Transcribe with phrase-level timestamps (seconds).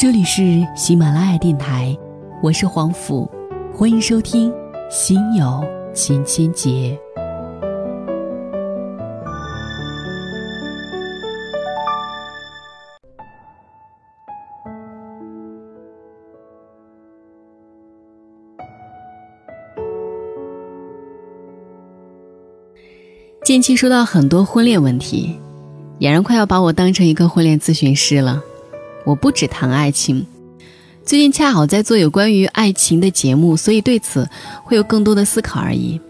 [0.00, 1.94] 这里是喜马拉雅电台，
[2.42, 3.30] 我是黄甫，
[3.70, 4.50] 欢迎收听
[4.90, 5.62] 《心有
[5.92, 6.70] 千千结》。
[23.44, 25.38] 近期收到很多婚恋问题，
[25.98, 28.42] 俨然快要把我当成一个婚恋咨询师了。
[29.04, 30.26] 我不只谈爱情，
[31.04, 34.28] 最近恰好在做有关于爱情的节目，所以对此
[34.64, 36.00] 会有更多的思考而已。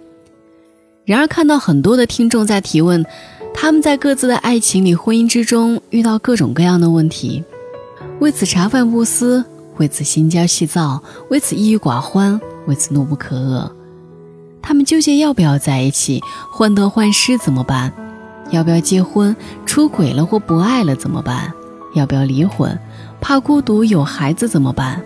[1.05, 3.05] 然而，看到很多的听众在提问，
[3.55, 7.43] 他们在各自的爱情里、婚姻之中遇到各种各样的问题，
[8.21, 9.45] 为此茶饭不思，
[9.79, 13.71] 为此心焦气躁，为此抑郁寡欢，为此怒不可遏。
[14.63, 16.21] 他们纠结要不要在一起，
[16.53, 17.93] 患得患失怎么办？
[18.51, 19.35] 要不要结婚？
[19.65, 21.53] 出轨了或不爱了怎么办？
[21.95, 22.79] 要不要离婚？
[23.21, 25.01] 怕孤独，有孩子怎么办？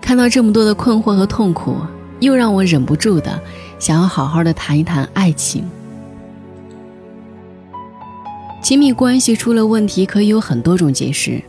[0.00, 1.76] 看到这么多的困惑和痛苦，
[2.20, 3.40] 又让我忍不住的
[3.78, 5.64] 想要好好的谈一谈爱情。
[8.62, 11.42] 亲密关系出了问题，可以有很多种解释，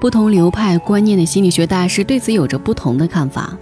[0.00, 3.56] 不同流派观念的心理学大师对此有着不同的看法。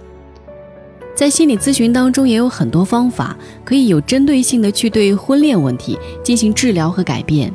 [1.15, 7.53] 在心理咨询当中，也有很多方法可以有针对性的去对婚恋问题进行治疗和改变。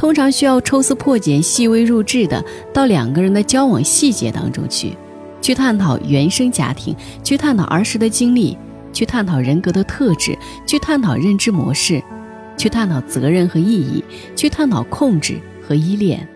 [0.00, 4.96] 通常需要抽丝破茧、细微入质的到两个人的交往细节当中去，
[5.42, 8.56] 去探讨原生家庭，去探讨儿时的经历，
[8.94, 10.34] 去探讨人格的特质，
[10.66, 12.02] 去探讨认知模式，
[12.56, 14.02] 去探讨责任和意义，
[14.34, 16.26] 去探讨控制和依恋，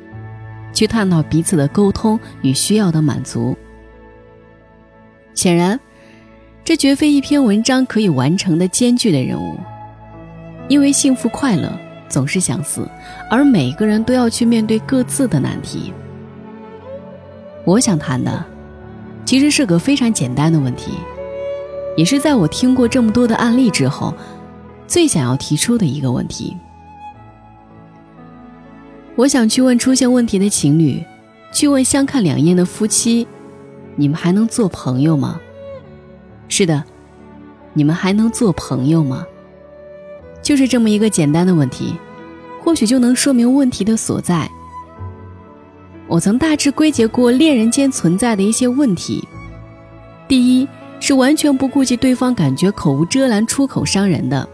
[0.74, 3.56] 去探讨彼此的沟通与需要的满足。
[5.32, 5.80] 显然，
[6.62, 9.58] 这绝非一篇文章可以完成的艰巨的任务，
[10.68, 11.72] 因为幸福快乐。
[12.08, 12.88] 总是相似，
[13.30, 15.92] 而每个人都要去面对各自的难题。
[17.64, 18.44] 我想谈的，
[19.24, 20.92] 其实是个非常简单的问题，
[21.97, 24.15] 也是在我听过这么多的案例之后，
[24.87, 26.56] 最想要提出的一个问题。
[29.16, 31.03] 我想去问出现问题的情侣，
[31.53, 33.26] 去问相看两厌的夫妻，
[33.97, 35.41] 你们还能做朋友吗？
[36.48, 36.84] 是的，
[37.72, 39.26] 你们还能做朋友吗？
[40.44, 41.94] 就是这么一个简单的问题，
[42.62, 44.49] 或许就能说明问题的所在。
[46.06, 49.27] 我曾大致归结过恋人间存在的一些问题：
[50.28, 50.69] 第一，
[51.00, 54.47] 是完全不顾及对方感觉，口无遮拦，出口伤人的，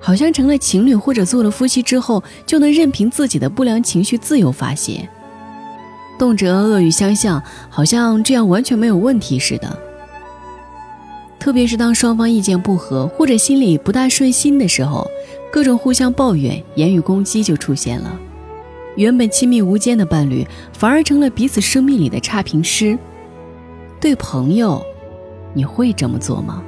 [0.00, 5.08] 好像成了情侣或者做了夫妻之后，就能任凭自己的不良情绪自由发泄，
[6.18, 7.40] 动辄恶语相向，
[7.70, 9.85] 好像这样完全没有问题似的。
[11.46, 15.08] 特别是当双方意见不合或者心里不大顺心的时候，
[15.48, 18.18] 各种互相抱怨、言语攻击就出现了。
[18.96, 22.98] 原本亲密无间的伴侣，反而成了彼此生命里的差评师。
[24.00, 24.82] 对朋友，
[25.54, 26.64] 你会这么做吗？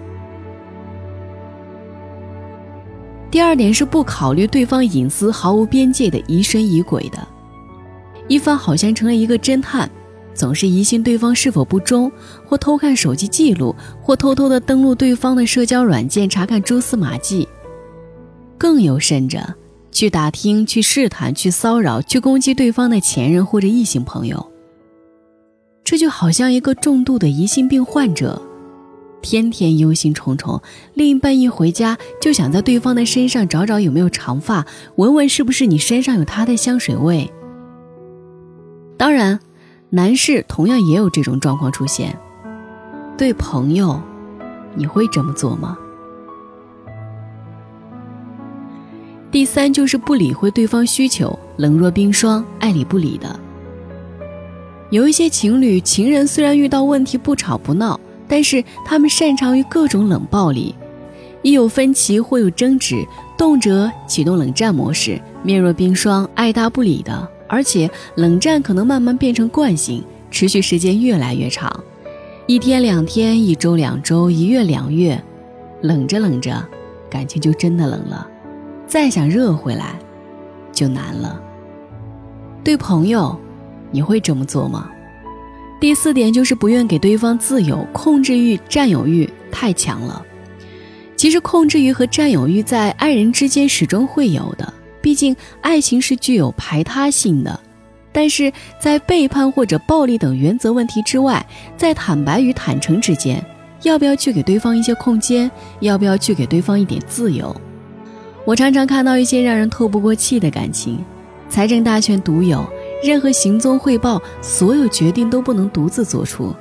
[3.33, 7.19] 第二点是不考虑对方隐私、毫无边界的疑神疑鬼的，
[8.28, 9.91] 一方好像成了一个侦探。
[10.38, 12.10] 总是疑心对方是否不忠，
[12.47, 17.49] 或偷看手机记录，或偷偷的登录对方的社交软件查看蛛丝马迹。
[18.56, 19.54] 更有甚者，
[19.91, 24.53] 去打听、去试探、去骚扰、去攻击对方的前任或者异性朋友。
[25.82, 28.41] 这就好像一个重度的疑心病患者，
[29.21, 30.62] 天天忧心忡忡，
[30.94, 37.28] 另一半一回家就想在对方的身上找找有没有长发，闻闻是不是你身上有他的香水味。
[38.97, 39.41] 当然。
[39.91, 42.15] 男士同样也有这种状况出现，
[43.16, 43.99] 对朋友，
[44.75, 45.78] 你会这么做吗？
[49.31, 53.41] 第三就是不理会对方需求，冷若冰霜，爱理不理的。
[54.91, 60.75] 有一些情侣，情人虽然遇到问题不吵不闹，但是他们擅长于各种冷暴力，
[61.41, 63.06] 一有分歧或有争执，
[63.38, 67.27] 动辄启动冷战模式，面若冰霜，爱答不理的。
[67.48, 71.83] 而且冷战可能慢慢变成惯性，持续时间越来越长，
[72.47, 75.21] 一天两天，一周两周，一月两月，
[75.83, 76.62] 冷着冷着，
[77.10, 78.28] 感情就真的冷了，
[78.86, 79.98] 再想热回来，
[80.72, 81.41] 就难了。
[82.62, 83.36] 对朋友，
[83.91, 84.91] 你会这么做吗？
[85.80, 90.22] 第四点就是不愿给对方自由，控制欲、占有欲太强了。
[91.16, 94.72] 其实控制欲和占有欲在爱人之间始终会有的。
[95.00, 97.59] 毕竟，爱情是具有排他性的，
[98.12, 101.45] 但是在背叛或者暴力等原则问题之外，
[101.77, 103.45] 在坦白与坦诚之间，
[103.83, 105.50] 要不要去给对方一些空间？
[105.80, 107.54] 要不要去给对方一点自由？
[108.45, 110.98] 我常常看到一些让人透不过气的感情，
[111.48, 112.66] 财政大权独有，
[113.04, 116.54] 任何行踪汇报，所有决定都不能独自做出，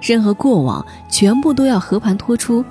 [0.00, 2.64] 任何过往全部都要和盘托出。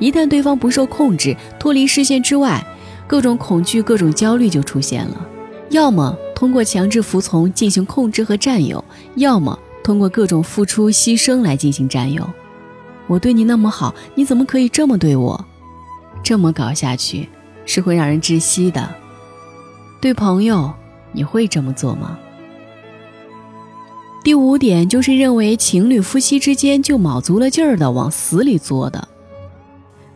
[0.00, 2.64] 一旦对方不受控制，脱离视线之外，
[3.10, 5.26] 各种恐惧、各种焦虑就出现了。
[5.70, 8.84] 要么通过强制服从进行控制和占有，
[9.16, 12.24] 要么通过各种付出牺牲来进行占有。
[13.08, 15.44] 我对你那么好，你怎么可以这么对我？
[16.22, 17.28] 这么搞下去
[17.66, 18.88] 是会让人窒息的。
[20.00, 20.72] 对朋友，
[21.10, 22.16] 你会这么做吗？
[24.22, 29.08] 第五点就是认为情侣夫妻之间就卯足了劲儿的往死里作的。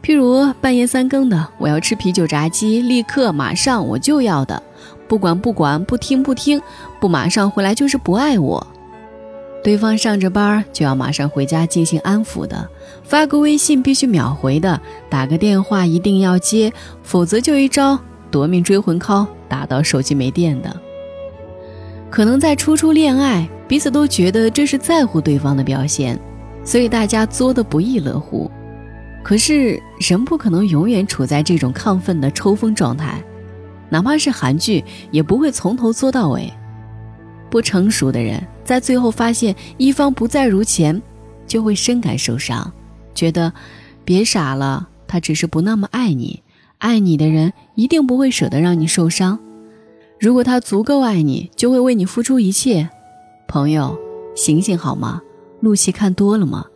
[0.05, 4.63] 譬如半夜三更的，我要吃啤酒炸鸡，立刻马上我就要的，
[5.09, 6.61] 不管不管不听不听，
[7.01, 8.67] 不马上回来就是不爱我。
[9.63, 12.69] 对方上着班就要马上回家进行安抚的，
[13.03, 14.79] 发个微信必须秒回的，
[15.09, 16.71] 打个电话一定要接，
[17.03, 17.99] 否则就一招
[18.31, 20.77] 夺命追魂铐打到手机没电的。
[22.11, 26.21] 可能在初初恋爱，彼此都觉得这是在乎对方的表现，
[26.63, 28.51] 所以大家作的不亦乐乎。
[29.25, 33.25] 可是人不可能永远处在这种亢奋的抽风状态，
[33.89, 36.53] 哪怕是韩剧，也不会从头做到尾。
[37.51, 41.01] 不成熟的人在最后发现一方不再如前，
[41.47, 42.71] 就会深感受伤，
[43.15, 43.51] 觉得
[44.05, 46.43] 别傻了，他只是不那么爱你。
[46.79, 49.39] 爱你的人一定不会舍得让你受伤。
[50.21, 52.91] 如果他足够爱你，就会为你付出一切。
[53.49, 53.99] 朋友，
[54.35, 55.23] 醒醒好吗？
[55.61, 56.67] 陆琪看多了吗？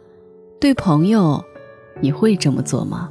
[0.58, 1.44] 对朋友。
[2.00, 3.08] 你会这么做吗？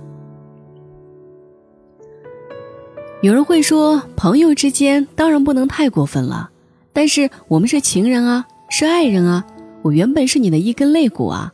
[3.22, 6.52] 有人会说，朋友之间当然不能太过分了。
[6.94, 9.46] 但是我们是情人啊，是爱人啊，
[9.82, 11.52] 我原本是你的一根肋骨啊。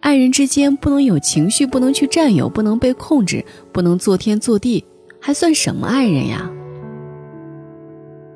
[0.00, 4.84] 爱人之间不能有情绪，不能去占有，不能被控制，不能做天做地，
[5.20, 6.50] 还算什么爱人呀？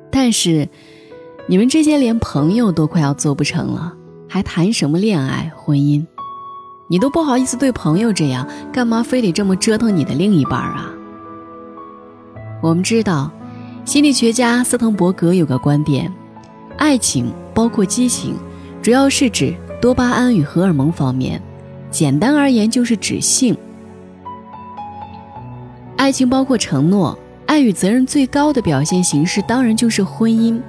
[0.09, 0.67] 但是，
[1.47, 3.93] 你们之间连朋友都快要做不成了，
[4.27, 6.05] 还谈什么恋爱、婚姻？
[6.91, 10.89] 你都不好意思对朋友这样，干嘛非得这么折腾你的另一半啊？
[12.63, 13.31] 我们知道，
[13.85, 16.11] 心理学家斯滕伯格有个观点：
[16.77, 18.33] 爱情包括激情，
[18.81, 21.39] 主要是指多巴胺与荷尔蒙方面。
[21.91, 23.55] 简单而言，就是指性。
[25.95, 27.15] 爱情包括承诺，
[27.45, 30.59] 爱与责任最高的表现形式当然就是婚姻。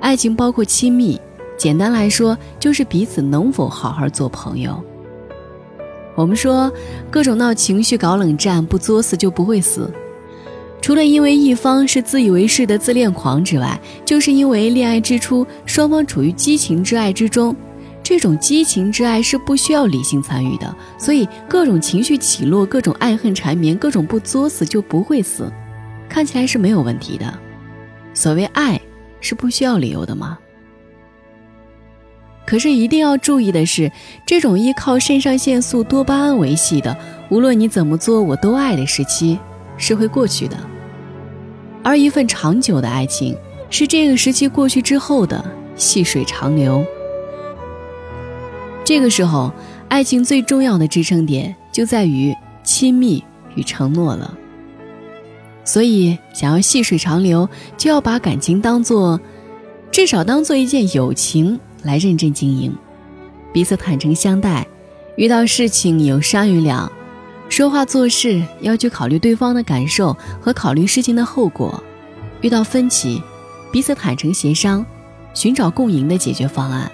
[0.00, 1.20] 爱情包括亲密，
[1.56, 4.82] 简单来说就是彼此能否好好做朋友。
[6.14, 6.72] 我们说，
[7.10, 9.90] 各种闹情绪、搞冷战，不作死就不会死。
[10.80, 17.56] 除了因为一方是自以为是的自恋狂之外，就是因为恋爱之初双方处于激情之爱之中，
[18.02, 25.50] 这种激情之爱是不需要理性参与的，所以各种情绪起落、各种爱恨缠绵、各种不作死就不会死，
[26.06, 27.32] 看起来是没有问题的。
[28.12, 28.78] 所谓爱，
[29.20, 30.38] 是不需要理由的吗？
[32.46, 33.90] 可是一定要注意的是，
[34.26, 36.96] 这种依靠肾上腺素、多巴胺维系的，
[37.30, 39.38] 无论你怎么做我都爱的时期，
[39.78, 40.56] 是会过去的。
[41.82, 43.36] 而一份长久的爱情，
[43.70, 45.44] 是这个时期过去之后的
[45.74, 46.84] 细水长流。
[48.84, 49.50] 这个时候，
[49.88, 53.24] 爱情最重要的支撑点就在于亲密
[53.54, 54.36] 与承诺了。
[55.64, 57.48] 所以，想要细水长流，
[57.78, 59.18] 就要把感情当做，
[59.90, 61.58] 至少当做一件友情。
[61.84, 62.74] 来认真经营，
[63.52, 64.66] 彼此坦诚相待，
[65.16, 66.90] 遇到事情有商有量，
[67.48, 71.82] 说话做事要去考虑对方的感受和考虑事情的后果。
[72.40, 73.22] 遇到分歧，
[73.70, 74.84] 彼此坦诚协商，
[75.34, 76.90] 寻找共赢的解决方案。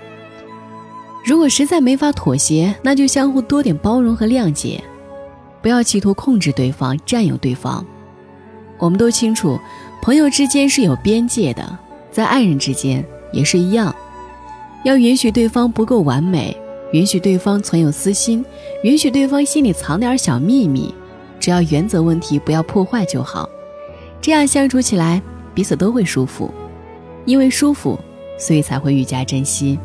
[1.24, 4.82] 如果实在没法妥协，那就相互多点包容和谅解，
[5.62, 7.84] 不要企图控制对方、占有对方。
[8.78, 9.58] 我们都清楚，
[10.00, 11.78] 朋友之间是有边界的，
[12.10, 13.94] 在爱人之间也是一样。
[14.84, 16.56] 要允许对方不够完美，
[16.92, 18.44] 允许对方存有私心，
[18.82, 20.94] 允许对方心里藏点小秘密，
[21.38, 23.48] 只要原则问题不要破坏就好。
[24.20, 25.22] 这样相处起来，
[25.54, 26.50] 彼此都会舒服，
[27.24, 27.98] 因为舒服，
[28.38, 29.78] 所以才会愈加珍惜。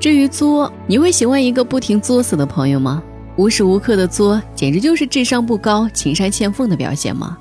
[0.00, 3.02] 至于作，你会喜欢一个不停作死的朋友吗？
[3.36, 7.38] 无时无刻的作，简直就是智商不高、情商欠奉的表现吗？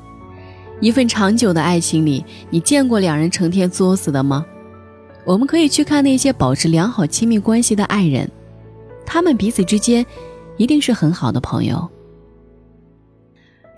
[0.79, 4.45] 一份长久的爱情里，你见过两人成天作死的吗？
[5.25, 8.29] 我们可以去看那些保持良好亲密关系的爱人，
[9.05, 10.05] 他们彼此之间
[10.57, 11.89] 一定是很好的朋友。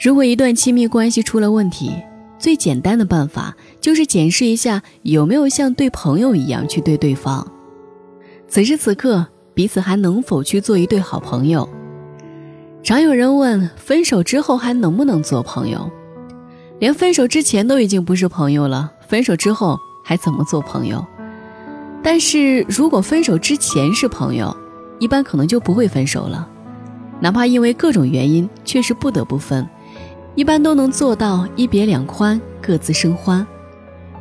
[0.03, 1.91] 如果一段亲密关系出了问题，
[2.37, 7.45] 最简单的办法就是检视一下有没有像对朋友一样去对对方。
[8.47, 11.67] 此时此刻，彼此还能否去做一对好朋友？
[12.83, 15.89] 常有人问：分手之后还能不能做朋友？
[16.79, 21.03] 连分手之前都已经不是朋友了，分手之后还怎么做朋友？
[22.05, 24.55] 但是如果分手之前是朋友，
[24.99, 26.47] 一般可能就不会分手了，
[27.19, 29.67] 哪怕因为各种原因确实不得不分，
[30.35, 33.43] 一般都能做到一别两宽，各自生欢，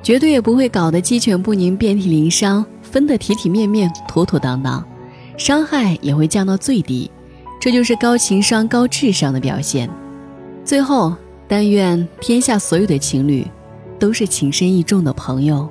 [0.02, 4.82] 绝对也不会搞得鸡犬不宁、遍体鳞伤，分得体体面面、妥妥当当，
[5.36, 7.10] 伤害也会降到最低，
[7.60, 9.90] 这就是高情商、高智商的表现。
[10.64, 11.14] 最后，
[11.46, 13.46] 但愿天下所有的情侣，
[13.98, 15.68] 都是情深意重的朋友。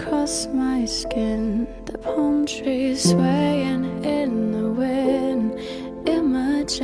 [0.00, 1.66] Across my skin.
[1.86, 5.58] The palm trees swaying in the wind.
[6.06, 6.80] Images.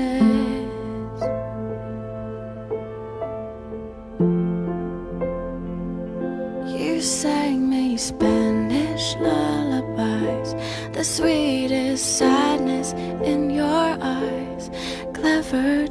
[6.81, 10.55] You sang me Spanish lullabies.
[10.93, 14.71] The sweetest sadness in your eyes.
[15.15, 15.86] Clever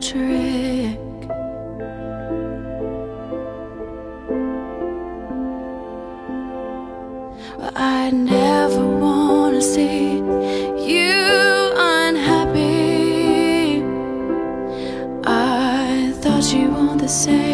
[8.05, 10.17] I never wanna see
[10.91, 13.81] you unhappy.
[15.25, 17.44] I thought you want the same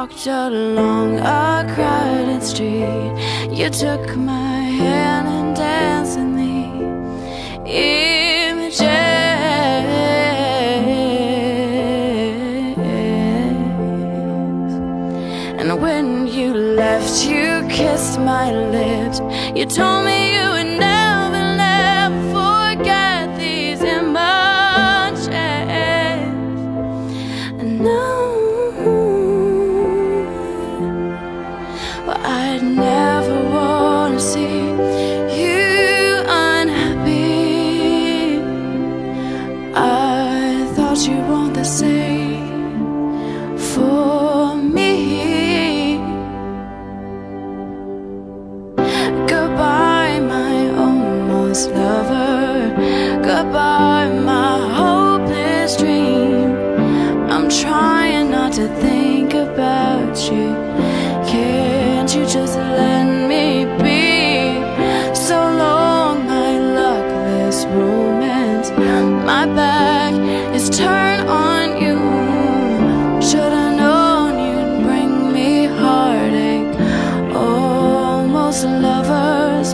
[0.00, 3.14] walked along a crowded street.
[3.58, 6.56] You took my hand and danced in the
[7.64, 8.80] images.
[15.60, 19.20] And when you left, you kissed my lips.
[19.54, 20.23] You told me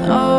[0.02, 0.30] Oh.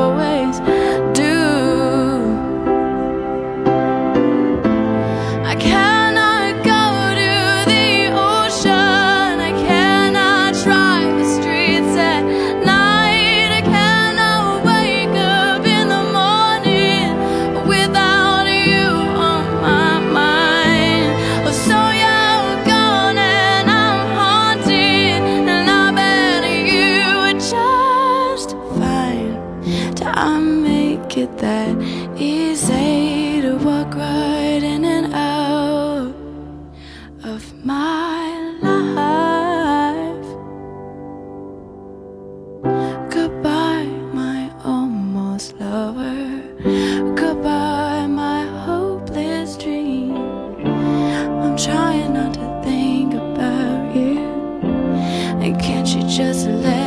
[31.11, 31.75] make it that
[32.17, 36.13] easy to walk right in and out
[37.25, 38.29] of my
[38.61, 40.27] life.
[43.11, 46.43] Goodbye, my almost lover.
[47.15, 50.15] Goodbye, my hopeless dream.
[51.43, 54.19] I'm trying not to think about you.
[55.43, 56.80] And can't you just let